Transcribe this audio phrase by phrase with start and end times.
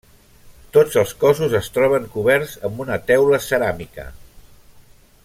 [0.77, 4.11] Tots els cossos es troben coberts amb teula ceràmica.